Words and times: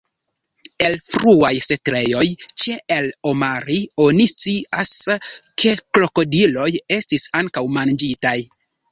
El 0.85 0.93
fruaj 1.15 1.49
setlejoj 1.65 2.23
ĉe 2.61 2.77
el-Omari 2.95 3.77
oni 4.05 4.25
scias, 4.31 4.93
ke 5.65 5.73
krokodiloj 5.99 6.67
estis 6.97 7.27
ankaŭ 7.41 7.65
manĝitaj. 7.77 8.35